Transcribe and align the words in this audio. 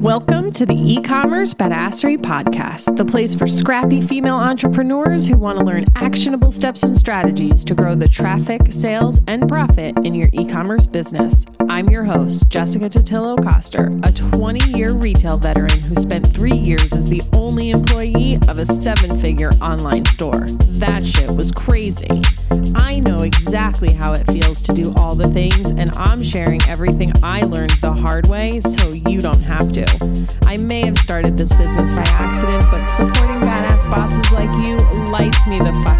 Welcome 0.00 0.52
to 0.52 0.64
the 0.64 0.76
e 0.76 1.02
commerce 1.02 1.52
badassery 1.52 2.16
podcast, 2.16 2.96
the 2.96 3.04
place 3.04 3.34
for 3.34 3.48
scrappy 3.48 4.00
female 4.00 4.36
entrepreneurs 4.36 5.26
who 5.26 5.36
want 5.36 5.58
to 5.58 5.64
learn 5.64 5.84
actionable 5.96 6.52
steps 6.52 6.84
and 6.84 6.96
strategies 6.96 7.64
to 7.64 7.74
grow 7.74 7.96
the 7.96 8.06
traffic, 8.06 8.72
sales, 8.72 9.18
and 9.26 9.48
profit 9.48 9.98
in 10.04 10.14
your 10.14 10.30
e 10.32 10.44
commerce 10.44 10.86
business. 10.86 11.44
I'm 11.68 11.90
your 11.90 12.04
host, 12.04 12.48
Jessica 12.48 12.88
Totillo 12.88 13.42
Coster, 13.42 13.90
a 14.04 14.12
20 14.12 14.78
year 14.78 14.92
retail 14.92 15.36
veteran 15.36 15.78
who 15.88 15.96
spent 15.96 16.26
three 16.26 16.54
years 16.56 16.92
as 16.92 17.10
the 17.10 17.22
only 17.34 17.70
employee 17.70 18.36
of 18.48 18.58
a 18.58 18.66
seven 18.66 19.20
figure 19.20 19.50
online 19.60 20.04
store. 20.04 20.46
That 20.78 21.04
shit 21.04 21.30
was 21.30 21.50
crazy. 21.50 22.22
I 22.76 23.00
know 23.00 23.22
exactly 23.22 23.92
how 23.92 24.12
it 24.12 24.24
feels 24.26 24.62
to 24.62 24.74
do 24.74 24.94
all 24.96 25.16
the 25.16 25.28
things, 25.28 25.70
and 25.70 25.90
I'm 25.96 26.22
sharing 26.22 26.60
everything 26.68 27.12
I 27.22 27.42
learned 27.42 27.74
the 27.82 27.92
hard 27.92 28.28
way 28.28 28.60
so 28.60 28.92
you 28.92 29.20
don't 29.20 29.42
have 29.42 29.72
to. 29.72 30.28
I 30.46 30.56
may 30.58 30.86
have 30.86 30.98
started 30.98 31.36
this 31.36 31.50
business 31.56 31.92
by 31.92 32.04
accident, 32.06 32.64
but 32.70 32.86
supporting 32.88 33.40
badass 33.42 33.90
bosses 33.90 34.32
like 34.32 34.52
you 34.64 34.76
lights 35.10 35.46
me 35.48 35.58
the 35.58 35.72
fuck 35.84 35.95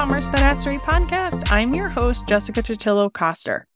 e-commerce 0.00 0.28
badassery 0.28 0.80
podcast. 0.80 1.52
I'm 1.52 1.74
your 1.74 1.88
host, 1.88 2.26
Jessica 2.26 2.62
Totillo 2.62 3.12
Coster. 3.12 3.66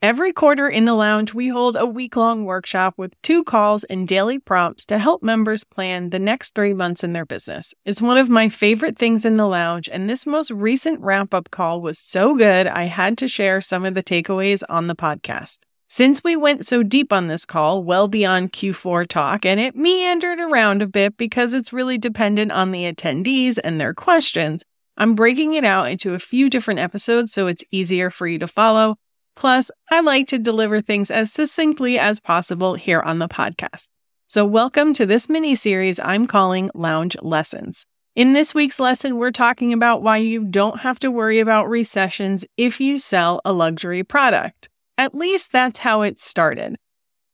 Every 0.00 0.32
quarter 0.32 0.68
in 0.68 0.84
the 0.84 0.94
lounge, 0.94 1.34
we 1.34 1.48
hold 1.48 1.74
a 1.74 1.84
week 1.84 2.14
long 2.14 2.44
workshop 2.44 2.94
with 2.96 3.20
two 3.22 3.42
calls 3.42 3.82
and 3.82 4.06
daily 4.06 4.38
prompts 4.38 4.86
to 4.86 4.98
help 5.00 5.24
members 5.24 5.64
plan 5.64 6.10
the 6.10 6.20
next 6.20 6.54
three 6.54 6.72
months 6.72 7.02
in 7.02 7.14
their 7.14 7.26
business. 7.26 7.74
It's 7.84 8.00
one 8.00 8.16
of 8.16 8.28
my 8.28 8.48
favorite 8.48 8.96
things 8.96 9.24
in 9.24 9.38
the 9.38 9.48
lounge, 9.48 9.88
and 9.92 10.08
this 10.08 10.24
most 10.24 10.52
recent 10.52 11.00
wrap 11.00 11.34
up 11.34 11.50
call 11.50 11.80
was 11.80 11.98
so 11.98 12.36
good, 12.36 12.68
I 12.68 12.84
had 12.84 13.18
to 13.18 13.26
share 13.26 13.60
some 13.60 13.84
of 13.84 13.94
the 13.94 14.04
takeaways 14.04 14.62
on 14.68 14.86
the 14.86 14.94
podcast. 14.94 15.58
Since 15.88 16.22
we 16.22 16.36
went 16.36 16.64
so 16.64 16.84
deep 16.84 17.12
on 17.12 17.26
this 17.26 17.44
call, 17.44 17.82
well 17.82 18.06
beyond 18.06 18.52
Q4 18.52 19.08
talk, 19.08 19.44
and 19.44 19.58
it 19.58 19.74
meandered 19.74 20.38
around 20.38 20.80
a 20.80 20.86
bit 20.86 21.16
because 21.16 21.52
it's 21.52 21.72
really 21.72 21.98
dependent 21.98 22.52
on 22.52 22.70
the 22.70 22.84
attendees 22.84 23.58
and 23.64 23.80
their 23.80 23.94
questions, 23.94 24.62
I'm 24.96 25.14
breaking 25.14 25.54
it 25.54 25.64
out 25.64 25.90
into 25.90 26.12
a 26.12 26.18
few 26.18 26.50
different 26.50 26.80
episodes 26.80 27.32
so 27.32 27.46
it's 27.46 27.64
easier 27.70 28.10
for 28.10 28.26
you 28.26 28.38
to 28.38 28.46
follow. 28.46 28.96
Plus, 29.34 29.70
I 29.90 30.00
like 30.00 30.28
to 30.28 30.38
deliver 30.38 30.82
things 30.82 31.10
as 31.10 31.32
succinctly 31.32 31.98
as 31.98 32.20
possible 32.20 32.74
here 32.74 33.00
on 33.00 33.18
the 33.18 33.28
podcast. 33.28 33.88
So, 34.26 34.44
welcome 34.44 34.92
to 34.94 35.06
this 35.06 35.28
mini 35.28 35.54
series 35.54 35.98
I'm 35.98 36.26
calling 36.26 36.70
Lounge 36.74 37.16
Lessons. 37.22 37.86
In 38.14 38.34
this 38.34 38.54
week's 38.54 38.78
lesson, 38.78 39.16
we're 39.16 39.30
talking 39.30 39.72
about 39.72 40.02
why 40.02 40.18
you 40.18 40.44
don't 40.44 40.80
have 40.80 40.98
to 41.00 41.10
worry 41.10 41.40
about 41.40 41.70
recessions 41.70 42.44
if 42.58 42.78
you 42.78 42.98
sell 42.98 43.40
a 43.46 43.52
luxury 43.54 44.04
product. 44.04 44.68
At 44.98 45.14
least 45.14 45.52
that's 45.52 45.78
how 45.78 46.02
it 46.02 46.18
started. 46.18 46.76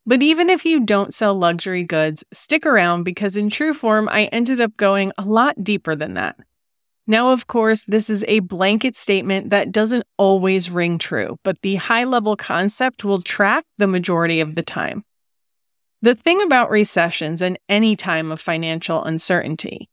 But 0.06 0.22
even 0.22 0.48
if 0.48 0.64
you 0.64 0.86
don't 0.86 1.12
sell 1.12 1.34
luxury 1.34 1.82
goods, 1.82 2.22
stick 2.32 2.64
around 2.64 3.02
because 3.02 3.36
in 3.36 3.50
true 3.50 3.74
form, 3.74 4.08
I 4.08 4.26
ended 4.26 4.60
up 4.60 4.76
going 4.76 5.12
a 5.18 5.22
lot 5.22 5.64
deeper 5.64 5.96
than 5.96 6.14
that. 6.14 6.36
Now, 7.10 7.30
of 7.30 7.46
course, 7.46 7.84
this 7.84 8.10
is 8.10 8.22
a 8.28 8.40
blanket 8.40 8.94
statement 8.94 9.48
that 9.48 9.72
doesn't 9.72 10.04
always 10.18 10.70
ring 10.70 10.98
true, 10.98 11.38
but 11.42 11.62
the 11.62 11.76
high 11.76 12.04
level 12.04 12.36
concept 12.36 13.02
will 13.02 13.22
track 13.22 13.64
the 13.78 13.86
majority 13.86 14.40
of 14.40 14.54
the 14.54 14.62
time. 14.62 15.04
The 16.02 16.14
thing 16.14 16.42
about 16.42 16.68
recessions 16.68 17.40
and 17.40 17.58
any 17.66 17.96
time 17.96 18.30
of 18.30 18.42
financial 18.42 19.02
uncertainty, 19.02 19.88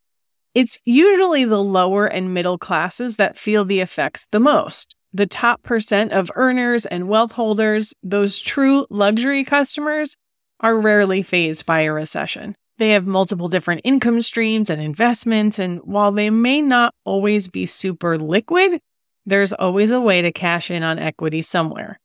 it's 0.54 0.78
usually 0.84 1.46
the 1.46 1.64
lower 1.64 2.06
and 2.06 2.34
middle 2.34 2.58
classes 2.58 3.16
that 3.16 3.40
feel 3.40 3.64
the 3.64 3.80
effects 3.80 4.28
the 4.32 4.42
most. 4.42 4.98
The 5.14 5.26
top 5.26 5.64
percent 5.64 6.12
of 6.12 6.30
earners 6.36 6.86
and 6.86 7.08
wealth 7.08 7.32
holders, 7.32 7.94
those 8.04 8.38
true 8.38 8.86
luxury 8.90 9.46
customers, 9.46 10.18
are 10.60 10.78
rarely 10.78 11.24
phased 11.24 11.66
by 11.66 11.82
a 11.82 11.94
recession. 11.94 12.58
They 12.78 12.90
have 12.90 13.08
multiple 13.08 13.48
different 13.48 13.82
income 13.84 14.22
streams 14.22 14.70
and 14.70 14.82
investments, 14.82 15.60
and 15.60 15.80
while 15.84 16.12
they 16.12 16.30
may 16.30 16.62
not 16.62 16.94
always 17.06 17.48
be 17.48 17.66
super 17.66 18.18
liquid, 18.18 18.82
there's 19.26 19.54
always 19.54 19.92
a 19.92 20.02
way 20.02 20.22
to 20.22 20.32
cash 20.32 20.70
in 20.70 20.84
on 20.84 21.00
equity 21.00 21.42
somewhere. 21.42 22.00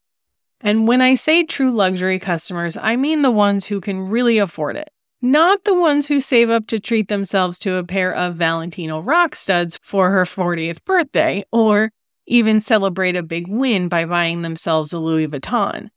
And 0.60 0.86
when 0.86 1.00
I 1.00 1.14
say 1.14 1.42
true 1.42 1.72
luxury 1.72 2.19
customers, 2.19 2.76
I 2.76 2.97
mean 2.97 3.22
the 3.22 3.30
ones 3.30 3.66
who 3.66 3.80
can 3.80 4.09
really 4.09 4.38
afford 4.38 4.76
it, 4.76 4.91
not 5.20 5.64
the 5.64 5.78
ones 5.78 6.06
who 6.06 6.20
save 6.20 6.50
up 6.50 6.66
to 6.69 6.78
treat 6.78 7.09
themselves 7.09 7.59
to 7.60 7.75
a 7.75 7.84
pair 7.84 8.14
of 8.14 8.36
Valentino 8.36 9.03
Rockstuds 9.03 9.78
for 9.82 10.10
her 10.10 10.25
40th 10.25 10.84
birthday, 10.84 11.44
or 11.50 11.91
even 12.26 12.60
celebrate 12.60 13.16
a 13.16 13.22
big 13.22 13.48
win 13.48 13.88
by 13.88 14.04
buying 14.04 14.42
themselves 14.42 14.92
a 14.92 15.00
Louis 15.00 15.26
Vuitton. 15.26 15.91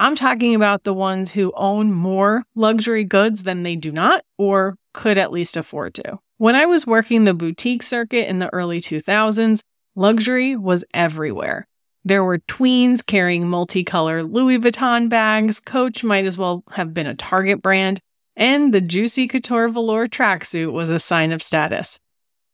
I'm 0.00 0.14
talking 0.14 0.54
about 0.54 0.84
the 0.84 0.94
ones 0.94 1.32
who 1.32 1.52
own 1.56 1.92
more 1.92 2.44
luxury 2.54 3.02
goods 3.02 3.42
than 3.42 3.64
they 3.64 3.74
do 3.74 3.90
not 3.90 4.24
or 4.38 4.76
could 4.94 5.18
at 5.18 5.32
least 5.32 5.56
afford 5.56 5.94
to. 5.94 6.20
When 6.36 6.54
I 6.54 6.66
was 6.66 6.86
working 6.86 7.24
the 7.24 7.34
boutique 7.34 7.82
circuit 7.82 8.28
in 8.28 8.38
the 8.38 8.52
early 8.54 8.80
2000s, 8.80 9.60
luxury 9.96 10.54
was 10.54 10.84
everywhere. 10.94 11.66
There 12.04 12.22
were 12.22 12.38
tweens 12.38 13.04
carrying 13.04 13.48
multicolored 13.48 14.32
Louis 14.32 14.60
Vuitton 14.60 15.08
bags, 15.08 15.58
Coach 15.58 16.04
might 16.04 16.26
as 16.26 16.38
well 16.38 16.62
have 16.70 16.94
been 16.94 17.08
a 17.08 17.16
Target 17.16 17.60
brand, 17.60 17.98
and 18.36 18.72
the 18.72 18.80
juicy 18.80 19.26
couture 19.26 19.68
velour 19.68 20.06
tracksuit 20.06 20.72
was 20.72 20.90
a 20.90 21.00
sign 21.00 21.32
of 21.32 21.42
status. 21.42 21.98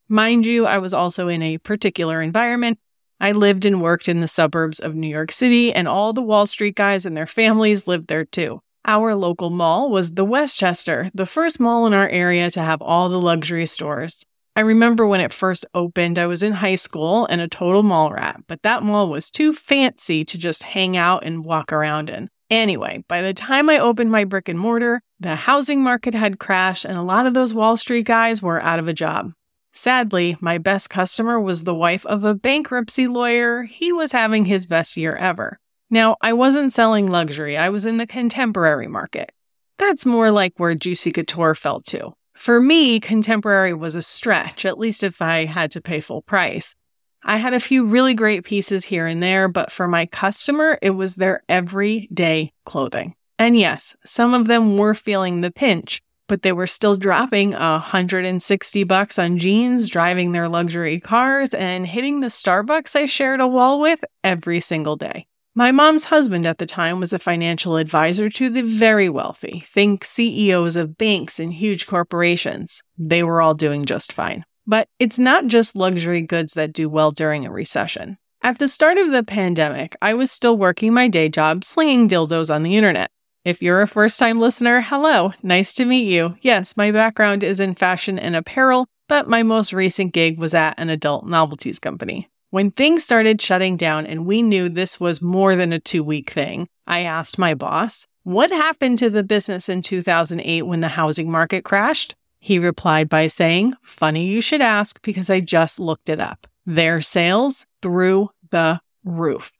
Mind 0.09 0.47
you, 0.47 0.65
I 0.65 0.79
was 0.79 0.95
also 0.95 1.29
in 1.29 1.43
a 1.43 1.59
particular 1.59 2.23
environment 2.23 2.79
I 3.25 3.33
lived 3.33 3.65
and 3.65 3.81
worked 3.81 4.07
in 4.07 4.21
the 4.21 4.29
suburbs 4.29 4.81
of 4.81 4.95
New 4.95 5.09
York 5.09 5.33
City, 5.33 5.73
and 5.73 5.89
all 5.89 6.13
the 6.13 6.21
Wall 6.21 6.45
Street 6.45 6.75
guys 6.75 7.07
and 7.07 7.17
their 7.17 7.27
families 7.27 7.87
lived 7.87 8.09
there 8.09 8.27
too. 8.27 8.61
Our 8.85 9.15
local 9.15 9.49
mall 9.49 9.89
was 9.89 10.11
the 10.11 10.27
Westchester, 10.27 11.11
the 11.15 11.25
first 11.25 11.59
mall 11.59 11.87
in 11.87 11.95
our 11.95 12.07
area 12.07 12.51
to 12.51 12.61
have 12.61 12.83
all 12.83 13.09
the 13.09 13.19
luxury 13.19 13.65
stores. 13.65 14.27
I 14.55 14.61
remember 14.61 15.07
when 15.07 15.23
it 15.23 15.33
first 15.33 15.65
opened, 15.73 16.19
I 16.19 16.27
was 16.27 16.43
in 16.43 16.53
high 16.53 16.75
school 16.75 17.25
and 17.31 17.41
a 17.41 17.49
total 17.49 17.83
mall 17.83 18.13
rat, 18.13 18.43
but 18.47 18.61
that 18.61 18.83
mall 18.83 19.09
was 19.09 19.31
too 19.31 19.55
fancy 19.55 20.23
to 20.27 20.37
just 20.37 20.63
hang 20.63 20.95
out 20.95 21.25
and 21.25 21.47
walk 21.47 21.73
around 21.73 22.11
in. 22.11 22.29
Anyway, 22.51 23.05
by 23.09 23.23
the 23.23 23.33
time 23.33 23.71
I 23.71 23.79
opened 23.79 24.11
my 24.11 24.25
brick 24.25 24.51
and 24.51 24.59
mortar, 24.59 25.01
the 25.19 25.35
housing 25.35 25.83
market 25.83 26.15
had 26.15 26.39
crashed 26.39 26.85
and 26.85 26.99
a 26.99 27.03
lot 27.03 27.25
of 27.25 27.33
those 27.33 27.55
Wall 27.55 27.79
Street 27.79 28.05
guys 28.05 28.43
were 28.43 28.61
out 28.61 28.79
of 28.79 28.87
a 28.87 28.93
job. 28.93 29.33
Sadly, 29.77 30.37
my 30.41 30.57
best 30.59 30.89
customer 30.89 31.41
was 31.41 31.65
the 31.65 31.75
wife 31.75 32.07
of 32.07 32.23
a 32.23 32.33
bankruptcy 32.33 33.09
lawyer. 33.09 33.65
He 33.65 33.93
was 33.93 34.13
having 34.13 34.45
his 34.45 34.67
best 34.67 34.97
year 34.97 35.17
ever. 35.17 35.59
Now, 35.91 36.17
I 36.21 36.33
wasn't 36.33 36.73
selling 36.73 37.11
luxury, 37.11 37.57
I 37.57 37.71
was 37.71 37.85
in 37.85 37.97
the 37.97 38.07
contemporary 38.07 38.87
market. 38.87 39.33
That's 39.79 40.07
more 40.07 40.31
like 40.31 40.55
where 40.59 40.77
Juicy 40.77 41.11
Couture 41.11 41.57
fell 41.57 41.81
to. 41.89 42.13
For 42.35 42.61
me, 42.61 43.01
contemporary 43.01 43.75
was 43.75 43.97
a 43.97 44.03
stretch, 44.03 44.65
at 44.65 44.79
least 44.79 45.03
if 45.03 45.21
I 45.21 45.45
had 45.45 45.73
to 45.73 45.81
pay 45.81 46.01
full 46.01 46.23
price. 46.23 46.77
I 47.25 47.39
had 47.39 47.53
a 47.53 47.61
few 47.61 47.85
really 47.85 48.15
great 48.15 48.45
pieces 48.45 48.85
here 48.85 49.09
and 49.09 49.21
there, 49.21 49.49
but 49.49 49.73
for 49.73 49.89
my 49.89 50.07
customer, 50.07 50.79
it 50.83 50.91
was 50.91 51.17
their 51.17 51.43
everyday 51.49 52.53
clothing. 52.65 53.15
And 53.41 53.59
yes, 53.59 53.97
some 54.05 54.35
of 54.35 54.47
them 54.47 54.77
were 54.77 54.95
feeling 54.95 55.41
the 55.41 55.51
pinch, 55.51 56.01
but 56.29 56.43
they 56.43 56.53
were 56.53 56.67
still 56.67 56.97
dropping 56.97 57.53
160 57.53 58.85
bucks 58.85 59.19
on 59.19 59.39
jeans, 59.39 59.89
driving 59.89 60.33
their 60.33 60.49
luxury 60.49 61.01
cars, 61.01 61.51
and 61.51 61.87
hitting 61.87 62.21
the 62.21 62.29
Starbucks 62.29 62.97
I 62.97 63.07
shared 63.07 63.41
a 63.41 63.47
wall 63.47 63.81
with 63.81 64.05
every 64.23 64.61
single 64.61 64.97
day. 64.97 65.27
My 65.57 65.71
mom's 65.71 66.05
husband 66.05 66.47
at 66.47 66.59
the 66.59 66.67
time 66.67 66.99
was 66.99 67.13
a 67.13 67.19
financial 67.21 67.77
advisor 67.77 68.29
to 68.29 68.51
the 68.51 68.63
very 68.63 69.09
wealthy. 69.09 69.65
Think 69.69 70.03
CEOs 70.03 70.75
of 70.75 70.99
banks 70.99 71.39
and 71.39 71.53
huge 71.53 71.87
corporations. 71.87 72.83
They 72.99 73.23
were 73.23 73.41
all 73.41 73.55
doing 73.55 73.85
just 73.85 74.13
fine. 74.13 74.45
But 74.67 74.89
it's 74.99 75.19
not 75.19 75.47
just 75.47 75.77
luxury 75.77 76.23
goods 76.23 76.55
that 76.55 76.73
do 76.73 76.89
well 76.89 77.13
during 77.13 77.47
a 77.47 77.53
recession. 77.53 78.19
At 78.43 78.59
the 78.59 78.67
start 78.67 78.99
of 78.99 79.13
the 79.13 79.23
pandemic, 79.23 79.97
I 80.03 80.15
was 80.15 80.33
still 80.33 80.59
working 80.59 80.93
my 80.93 81.07
day 81.09 81.29
job 81.29 81.65
slinging 81.65 82.09
dildos 82.09 82.53
on 82.53 82.63
the 82.63 82.77
internet. 82.77 83.11
If 83.45 83.61
you're 83.61 83.83
a 83.83 83.87
first 83.87 84.19
time 84.19 84.41
listener, 84.41 84.81
hello, 84.81 85.35
nice 85.43 85.75
to 85.75 85.85
meet 85.85 86.11
you. 86.11 86.35
Yes, 86.41 86.79
my 86.79 86.91
background 86.91 87.45
is 87.45 87.61
in 87.61 87.75
fashion 87.75 88.19
and 88.19 88.35
apparel, 88.35 88.87
but 89.07 89.29
my 89.29 89.43
most 89.43 89.71
recent 89.75 90.15
gig 90.15 90.39
was 90.39 90.55
at 90.55 90.73
an 90.79 90.89
adult 90.89 91.27
novelties 91.27 91.79
company. 91.79 92.31
When 92.49 92.71
things 92.71 93.05
started 93.05 93.43
shutting 93.43 93.77
down 93.77 94.07
and 94.07 94.25
we 94.25 94.41
knew 94.41 94.71
this 94.71 94.99
was 94.99 95.21
more 95.21 95.57
than 95.57 95.75
a 95.75 95.79
two 95.79 96.03
week 96.03 96.31
thing, 96.31 96.69
I 96.87 97.01
asked 97.01 97.39
my 97.39 97.53
boss, 97.53 98.07
What 98.23 98.51
happened 98.51 98.99
to 99.01 99.11
the 99.11 99.23
business 99.23 99.69
in 99.69 99.83
2008 99.83 100.63
when 100.63 100.81
the 100.81 100.89
housing 100.89 101.31
market 101.31 101.65
crashed? 101.65 102.15
He 102.39 102.59
replied 102.59 103.11
by 103.11 103.27
saying, 103.27 103.75
Funny 103.83 104.27
you 104.27 104.41
should 104.41 104.63
ask 104.63 105.03
because 105.03 105.29
I 105.29 105.41
just 105.41 105.79
looked 105.79 106.09
it 106.09 106.19
up. 106.19 106.47
Their 106.65 107.03
sales 107.03 107.67
through 107.83 108.31
the 108.51 108.81
roof. 109.05 109.53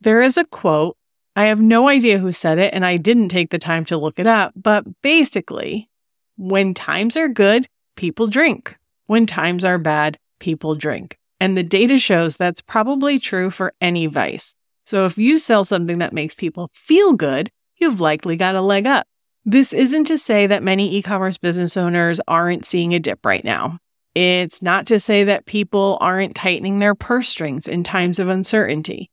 There 0.00 0.22
is 0.22 0.36
a 0.36 0.44
quote 0.44 0.96
I 1.34 1.46
have 1.46 1.60
no 1.60 1.88
idea 1.88 2.18
who 2.18 2.32
said 2.32 2.58
it, 2.58 2.74
and 2.74 2.84
I 2.84 2.98
didn't 2.98 3.28
take 3.28 3.50
the 3.50 3.58
time 3.58 3.84
to 3.86 3.96
look 3.96 4.18
it 4.18 4.26
up, 4.26 4.52
but 4.54 4.84
basically, 5.02 5.88
When 6.36 6.74
times 6.74 7.16
are 7.16 7.28
good, 7.28 7.68
people 7.94 8.26
drink. 8.26 8.76
When 9.06 9.26
times 9.26 9.64
are 9.64 9.78
bad, 9.78 10.18
people 10.40 10.74
drink. 10.74 11.18
And 11.38 11.56
the 11.56 11.62
data 11.62 11.98
shows 11.98 12.36
that's 12.36 12.60
probably 12.60 13.18
true 13.18 13.50
for 13.50 13.74
any 13.80 14.06
vice. 14.06 14.54
So 14.84 15.04
if 15.04 15.18
you 15.18 15.38
sell 15.38 15.64
something 15.64 15.98
that 15.98 16.12
makes 16.12 16.34
people 16.34 16.70
feel 16.72 17.12
good, 17.12 17.50
you've 17.76 18.00
likely 18.00 18.36
got 18.36 18.56
a 18.56 18.60
leg 18.60 18.86
up. 18.86 19.06
This 19.44 19.72
isn't 19.72 20.04
to 20.04 20.18
say 20.18 20.46
that 20.46 20.62
many 20.62 20.96
e 20.96 21.02
commerce 21.02 21.36
business 21.36 21.76
owners 21.76 22.20
aren't 22.26 22.64
seeing 22.64 22.94
a 22.94 22.98
dip 22.98 23.24
right 23.24 23.44
now. 23.44 23.78
It's 24.14 24.62
not 24.62 24.86
to 24.86 24.98
say 24.98 25.24
that 25.24 25.46
people 25.46 25.98
aren't 26.00 26.34
tightening 26.34 26.78
their 26.78 26.94
purse 26.94 27.28
strings 27.28 27.68
in 27.68 27.84
times 27.84 28.18
of 28.18 28.28
uncertainty. 28.28 29.11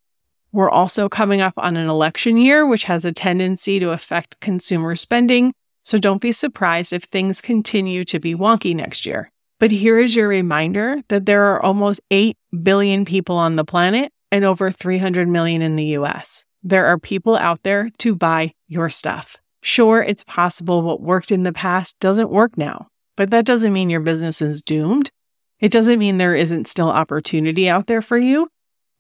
We're 0.51 0.69
also 0.69 1.09
coming 1.09 1.41
up 1.41 1.53
on 1.57 1.77
an 1.77 1.89
election 1.89 2.37
year, 2.37 2.67
which 2.67 2.85
has 2.85 3.05
a 3.05 3.11
tendency 3.11 3.79
to 3.79 3.91
affect 3.91 4.39
consumer 4.39 4.95
spending. 4.95 5.53
So 5.83 5.97
don't 5.97 6.21
be 6.21 6.31
surprised 6.31 6.93
if 6.93 7.03
things 7.03 7.41
continue 7.41 8.03
to 8.05 8.19
be 8.19 8.35
wonky 8.35 8.75
next 8.75 9.05
year. 9.05 9.31
But 9.59 9.71
here 9.71 9.99
is 9.99 10.15
your 10.15 10.27
reminder 10.27 11.01
that 11.09 11.25
there 11.25 11.45
are 11.45 11.61
almost 11.61 12.01
8 12.11 12.37
billion 12.63 13.05
people 13.05 13.35
on 13.35 13.57
the 13.57 13.65
planet 13.65 14.11
and 14.31 14.45
over 14.45 14.71
300 14.71 15.27
million 15.27 15.61
in 15.61 15.75
the 15.75 15.97
US. 15.97 16.45
There 16.63 16.85
are 16.85 16.97
people 16.97 17.35
out 17.35 17.63
there 17.63 17.89
to 17.99 18.15
buy 18.15 18.53
your 18.67 18.89
stuff. 18.89 19.37
Sure, 19.61 20.01
it's 20.01 20.23
possible 20.23 20.81
what 20.81 21.01
worked 21.01 21.31
in 21.31 21.43
the 21.43 21.53
past 21.53 21.99
doesn't 21.99 22.29
work 22.29 22.57
now, 22.57 22.87
but 23.17 23.29
that 23.31 23.45
doesn't 23.45 23.73
mean 23.73 23.89
your 23.89 23.99
business 23.99 24.41
is 24.41 24.61
doomed. 24.61 25.11
It 25.59 25.71
doesn't 25.71 25.99
mean 25.99 26.17
there 26.17 26.35
isn't 26.35 26.67
still 26.67 26.89
opportunity 26.89 27.69
out 27.69 27.87
there 27.87 28.01
for 28.01 28.17
you. 28.17 28.47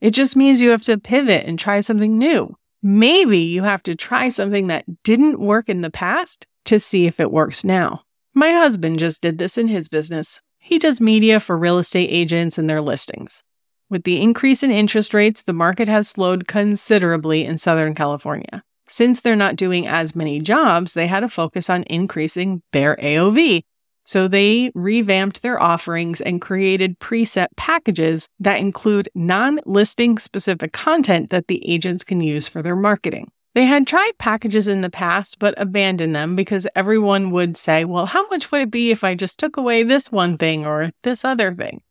It 0.01 0.11
just 0.11 0.35
means 0.35 0.61
you 0.61 0.69
have 0.69 0.83
to 0.83 0.97
pivot 0.97 1.45
and 1.45 1.59
try 1.59 1.81
something 1.81 2.17
new. 2.17 2.55
Maybe 2.81 3.39
you 3.39 3.63
have 3.63 3.83
to 3.83 3.95
try 3.95 4.29
something 4.29 4.67
that 4.67 4.85
didn't 5.03 5.39
work 5.39 5.67
in 5.67 5.81
the 5.81 5.89
past 5.89 6.47
to 6.65 6.79
see 6.79 7.05
if 7.05 7.19
it 7.19 7.31
works 7.31 7.63
now. 7.63 8.03
My 8.33 8.51
husband 8.51 8.99
just 8.99 9.21
did 9.21 9.37
this 9.37 9.57
in 9.57 9.67
his 9.67 9.89
business. 9.89 10.39
He 10.59 10.79
does 10.79 11.01
media 11.01 11.39
for 11.39 11.57
real 11.57 11.77
estate 11.77 12.09
agents 12.09 12.57
and 12.57 12.69
their 12.69 12.81
listings. 12.81 13.43
With 13.89 14.03
the 14.03 14.21
increase 14.21 14.61
in 14.63 14.71
interest 14.71 15.13
rates, 15.13 15.41
the 15.41 15.51
market 15.51 15.87
has 15.87 16.07
slowed 16.07 16.47
considerably 16.47 17.43
in 17.43 17.57
Southern 17.57 17.95
California. 17.95 18.63
Since 18.87 19.19
they're 19.19 19.35
not 19.35 19.55
doing 19.55 19.87
as 19.87 20.15
many 20.15 20.39
jobs, 20.39 20.93
they 20.93 21.07
had 21.07 21.21
to 21.21 21.29
focus 21.29 21.69
on 21.69 21.83
increasing 21.83 22.61
their 22.71 22.95
AOV. 22.97 23.63
So 24.09 24.27
they 24.27 24.71
revamped 24.73 25.43
their 25.43 25.61
offerings 25.61 26.19
and 26.19 26.41
created 26.41 26.97
preset 26.97 27.49
packages 27.57 28.27
that 28.39 28.59
include 28.59 29.07
non 29.13 29.59
listing 29.67 30.17
specific 30.17 30.73
content 30.73 31.29
that 31.29 31.47
the 31.47 31.63
agents 31.69 32.03
can 32.03 32.19
use 32.19 32.47
for 32.47 32.63
their 32.63 32.75
marketing. 32.75 33.29
They 33.53 33.65
had 33.65 33.85
tried 33.85 34.13
packages 34.17 34.67
in 34.67 34.81
the 34.81 34.89
past, 34.89 35.37
but 35.37 35.53
abandoned 35.61 36.15
them 36.15 36.35
because 36.35 36.65
everyone 36.75 37.29
would 37.29 37.55
say, 37.55 37.85
well, 37.85 38.07
how 38.07 38.27
much 38.29 38.51
would 38.51 38.61
it 38.61 38.71
be 38.71 38.89
if 38.89 39.03
I 39.03 39.13
just 39.13 39.37
took 39.37 39.57
away 39.57 39.83
this 39.83 40.11
one 40.11 40.39
thing 40.39 40.65
or 40.65 40.89
this 41.03 41.23
other 41.23 41.53
thing? 41.53 41.83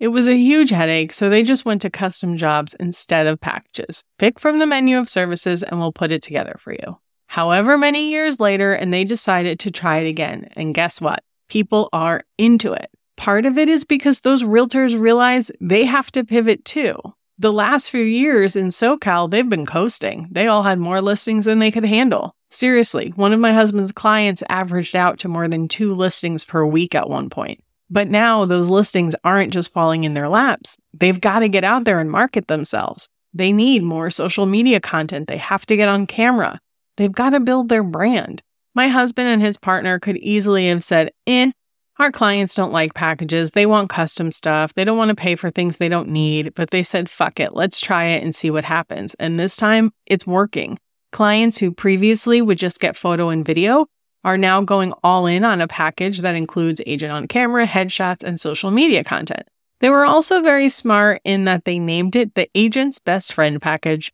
It 0.00 0.08
was 0.08 0.26
a 0.26 0.34
huge 0.34 0.70
headache, 0.70 1.12
so 1.12 1.28
they 1.28 1.42
just 1.42 1.66
went 1.66 1.82
to 1.82 1.90
custom 1.90 2.38
jobs 2.38 2.74
instead 2.80 3.26
of 3.26 3.38
packages. 3.38 4.02
Pick 4.18 4.40
from 4.40 4.60
the 4.60 4.66
menu 4.66 4.96
of 4.98 5.10
services 5.10 5.62
and 5.62 5.78
we'll 5.78 5.92
put 5.92 6.10
it 6.10 6.22
together 6.22 6.56
for 6.58 6.72
you. 6.72 6.96
However, 7.26 7.76
many 7.76 8.08
years 8.08 8.40
later, 8.40 8.72
and 8.72 8.94
they 8.94 9.04
decided 9.04 9.60
to 9.60 9.70
try 9.70 9.98
it 9.98 10.08
again. 10.08 10.48
And 10.56 10.74
guess 10.74 11.02
what? 11.02 11.22
People 11.48 11.88
are 11.92 12.22
into 12.38 12.72
it. 12.72 12.90
Part 13.16 13.46
of 13.46 13.56
it 13.56 13.68
is 13.68 13.84
because 13.84 14.20
those 14.20 14.42
realtors 14.42 14.98
realize 14.98 15.50
they 15.60 15.84
have 15.84 16.10
to 16.12 16.24
pivot 16.24 16.64
too. 16.64 16.96
The 17.38 17.52
last 17.52 17.90
few 17.90 18.02
years 18.02 18.56
in 18.56 18.68
SoCal, 18.68 19.30
they've 19.30 19.48
been 19.48 19.66
coasting. 19.66 20.28
They 20.30 20.46
all 20.46 20.62
had 20.62 20.78
more 20.78 21.02
listings 21.02 21.44
than 21.44 21.58
they 21.58 21.70
could 21.70 21.84
handle. 21.84 22.34
Seriously, 22.50 23.12
one 23.16 23.32
of 23.32 23.40
my 23.40 23.52
husband's 23.52 23.92
clients 23.92 24.42
averaged 24.48 24.96
out 24.96 25.18
to 25.18 25.28
more 25.28 25.48
than 25.48 25.68
two 25.68 25.94
listings 25.94 26.44
per 26.44 26.64
week 26.64 26.94
at 26.94 27.08
one 27.08 27.28
point. 27.28 27.62
But 27.90 28.08
now 28.08 28.44
those 28.44 28.68
listings 28.68 29.14
aren't 29.22 29.52
just 29.52 29.72
falling 29.72 30.04
in 30.04 30.14
their 30.14 30.28
laps. 30.28 30.76
They've 30.94 31.20
got 31.20 31.40
to 31.40 31.48
get 31.48 31.64
out 31.64 31.84
there 31.84 32.00
and 32.00 32.10
market 32.10 32.48
themselves. 32.48 33.08
They 33.34 33.52
need 33.52 33.82
more 33.82 34.10
social 34.10 34.46
media 34.46 34.80
content. 34.80 35.28
They 35.28 35.36
have 35.36 35.66
to 35.66 35.76
get 35.76 35.88
on 35.88 36.06
camera. 36.06 36.58
They've 36.96 37.12
got 37.12 37.30
to 37.30 37.40
build 37.40 37.68
their 37.68 37.82
brand. 37.82 38.42
My 38.76 38.88
husband 38.88 39.26
and 39.28 39.40
his 39.40 39.56
partner 39.56 39.98
could 39.98 40.18
easily 40.18 40.68
have 40.68 40.84
said, 40.84 41.10
In, 41.24 41.54
our 41.98 42.12
clients 42.12 42.54
don't 42.54 42.72
like 42.72 42.92
packages. 42.92 43.52
They 43.52 43.64
want 43.64 43.88
custom 43.88 44.30
stuff. 44.30 44.74
They 44.74 44.84
don't 44.84 44.98
want 44.98 45.08
to 45.08 45.14
pay 45.14 45.34
for 45.34 45.50
things 45.50 45.78
they 45.78 45.88
don't 45.88 46.10
need. 46.10 46.54
But 46.54 46.72
they 46.72 46.82
said, 46.82 47.08
fuck 47.08 47.40
it, 47.40 47.54
let's 47.54 47.80
try 47.80 48.04
it 48.04 48.22
and 48.22 48.34
see 48.34 48.50
what 48.50 48.64
happens. 48.64 49.14
And 49.14 49.40
this 49.40 49.56
time 49.56 49.92
it's 50.04 50.26
working. 50.26 50.78
Clients 51.10 51.56
who 51.56 51.72
previously 51.72 52.42
would 52.42 52.58
just 52.58 52.78
get 52.78 52.98
photo 52.98 53.30
and 53.30 53.46
video 53.46 53.86
are 54.24 54.36
now 54.36 54.60
going 54.60 54.92
all 55.02 55.24
in 55.24 55.42
on 55.42 55.62
a 55.62 55.68
package 55.68 56.18
that 56.18 56.34
includes 56.34 56.82
agent 56.84 57.12
on 57.12 57.28
camera, 57.28 57.66
headshots, 57.66 58.22
and 58.22 58.38
social 58.38 58.70
media 58.70 59.02
content. 59.02 59.48
They 59.80 59.88
were 59.88 60.04
also 60.04 60.42
very 60.42 60.68
smart 60.68 61.22
in 61.24 61.44
that 61.44 61.64
they 61.64 61.78
named 61.78 62.14
it 62.14 62.34
the 62.34 62.50
agent's 62.54 62.98
best 62.98 63.32
friend 63.32 63.62
package. 63.62 64.12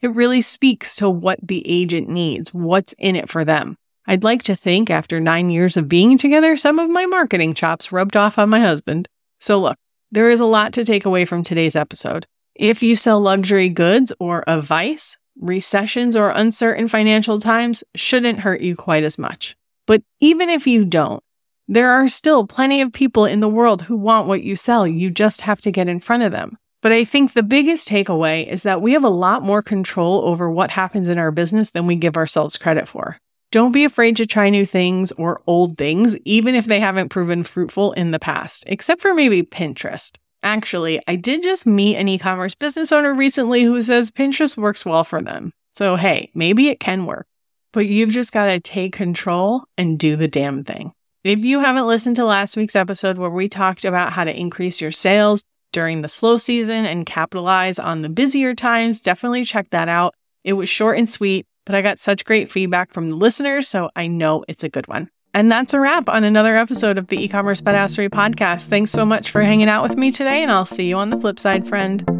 It 0.00 0.16
really 0.16 0.40
speaks 0.40 0.96
to 0.96 1.08
what 1.08 1.38
the 1.40 1.62
agent 1.64 2.08
needs, 2.08 2.52
what's 2.52 2.92
in 2.98 3.14
it 3.14 3.28
for 3.28 3.44
them. 3.44 3.76
I'd 4.10 4.24
like 4.24 4.42
to 4.42 4.56
think 4.56 4.90
after 4.90 5.20
nine 5.20 5.50
years 5.50 5.76
of 5.76 5.88
being 5.88 6.18
together, 6.18 6.56
some 6.56 6.80
of 6.80 6.90
my 6.90 7.06
marketing 7.06 7.54
chops 7.54 7.92
rubbed 7.92 8.16
off 8.16 8.40
on 8.40 8.48
my 8.48 8.58
husband. 8.58 9.08
So, 9.38 9.60
look, 9.60 9.78
there 10.10 10.32
is 10.32 10.40
a 10.40 10.46
lot 10.46 10.72
to 10.72 10.84
take 10.84 11.04
away 11.04 11.24
from 11.24 11.44
today's 11.44 11.76
episode. 11.76 12.26
If 12.56 12.82
you 12.82 12.96
sell 12.96 13.20
luxury 13.20 13.68
goods 13.68 14.12
or 14.18 14.42
a 14.48 14.60
vice, 14.60 15.16
recessions 15.40 16.16
or 16.16 16.30
uncertain 16.30 16.88
financial 16.88 17.38
times 17.38 17.84
shouldn't 17.94 18.40
hurt 18.40 18.62
you 18.62 18.74
quite 18.74 19.04
as 19.04 19.16
much. 19.16 19.54
But 19.86 20.02
even 20.18 20.48
if 20.48 20.66
you 20.66 20.84
don't, 20.84 21.22
there 21.68 21.92
are 21.92 22.08
still 22.08 22.48
plenty 22.48 22.80
of 22.80 22.92
people 22.92 23.26
in 23.26 23.38
the 23.38 23.48
world 23.48 23.82
who 23.82 23.96
want 23.96 24.26
what 24.26 24.42
you 24.42 24.56
sell. 24.56 24.88
You 24.88 25.10
just 25.10 25.42
have 25.42 25.60
to 25.60 25.70
get 25.70 25.88
in 25.88 26.00
front 26.00 26.24
of 26.24 26.32
them. 26.32 26.58
But 26.82 26.90
I 26.90 27.04
think 27.04 27.32
the 27.32 27.44
biggest 27.44 27.88
takeaway 27.88 28.44
is 28.44 28.64
that 28.64 28.82
we 28.82 28.92
have 28.94 29.04
a 29.04 29.08
lot 29.08 29.44
more 29.44 29.62
control 29.62 30.22
over 30.22 30.50
what 30.50 30.72
happens 30.72 31.08
in 31.08 31.16
our 31.16 31.30
business 31.30 31.70
than 31.70 31.86
we 31.86 31.94
give 31.94 32.16
ourselves 32.16 32.56
credit 32.56 32.88
for. 32.88 33.16
Don't 33.52 33.72
be 33.72 33.84
afraid 33.84 34.16
to 34.16 34.26
try 34.26 34.48
new 34.48 34.64
things 34.64 35.10
or 35.12 35.42
old 35.44 35.76
things, 35.76 36.14
even 36.24 36.54
if 36.54 36.66
they 36.66 36.78
haven't 36.78 37.08
proven 37.08 37.42
fruitful 37.42 37.90
in 37.92 38.12
the 38.12 38.20
past, 38.20 38.62
except 38.68 39.00
for 39.00 39.12
maybe 39.12 39.42
Pinterest. 39.42 40.16
Actually, 40.44 41.00
I 41.08 41.16
did 41.16 41.42
just 41.42 41.66
meet 41.66 41.96
an 41.96 42.06
e 42.06 42.16
commerce 42.16 42.54
business 42.54 42.92
owner 42.92 43.12
recently 43.12 43.64
who 43.64 43.80
says 43.82 44.12
Pinterest 44.12 44.56
works 44.56 44.86
well 44.86 45.02
for 45.02 45.20
them. 45.20 45.52
So, 45.74 45.96
hey, 45.96 46.30
maybe 46.32 46.68
it 46.68 46.78
can 46.78 47.06
work, 47.06 47.26
but 47.72 47.86
you've 47.86 48.10
just 48.10 48.30
got 48.32 48.46
to 48.46 48.60
take 48.60 48.92
control 48.92 49.64
and 49.76 49.98
do 49.98 50.14
the 50.14 50.28
damn 50.28 50.62
thing. 50.62 50.92
If 51.24 51.40
you 51.40 51.58
haven't 51.58 51.88
listened 51.88 52.16
to 52.16 52.24
last 52.24 52.56
week's 52.56 52.76
episode 52.76 53.18
where 53.18 53.30
we 53.30 53.48
talked 53.48 53.84
about 53.84 54.12
how 54.12 54.22
to 54.22 54.38
increase 54.38 54.80
your 54.80 54.92
sales 54.92 55.42
during 55.72 56.02
the 56.02 56.08
slow 56.08 56.38
season 56.38 56.86
and 56.86 57.04
capitalize 57.04 57.80
on 57.80 58.02
the 58.02 58.08
busier 58.08 58.54
times, 58.54 59.00
definitely 59.00 59.44
check 59.44 59.70
that 59.70 59.88
out. 59.88 60.14
It 60.44 60.52
was 60.52 60.68
short 60.68 60.98
and 60.98 61.08
sweet, 61.08 61.46
but 61.64 61.74
I 61.74 61.82
got 61.82 61.98
such 61.98 62.24
great 62.24 62.50
feedback 62.50 62.92
from 62.92 63.08
the 63.08 63.16
listeners, 63.16 63.68
so 63.68 63.90
I 63.96 64.06
know 64.06 64.44
it's 64.48 64.64
a 64.64 64.68
good 64.68 64.88
one. 64.88 65.10
And 65.32 65.50
that's 65.50 65.72
a 65.74 65.80
wrap 65.80 66.08
on 66.08 66.24
another 66.24 66.56
episode 66.56 66.98
of 66.98 67.06
the 67.06 67.22
e-commerce 67.22 67.60
badassery 67.60 68.10
podcast. 68.10 68.66
Thanks 68.66 68.90
so 68.90 69.04
much 69.04 69.30
for 69.30 69.42
hanging 69.42 69.68
out 69.68 69.82
with 69.82 69.96
me 69.96 70.10
today, 70.10 70.42
and 70.42 70.50
I'll 70.50 70.66
see 70.66 70.88
you 70.88 70.96
on 70.96 71.10
the 71.10 71.18
flip 71.18 71.38
side, 71.38 71.68
friend. 71.68 72.19